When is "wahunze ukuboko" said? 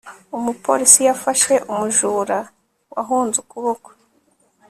2.95-3.89